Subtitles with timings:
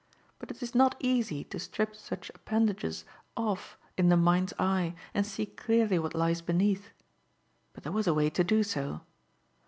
[0.39, 3.05] But it is not easy to strip such appendages
[3.37, 6.89] off in the mind's eye and see clearly what lies beneath.
[7.73, 9.01] But there was a way to do so.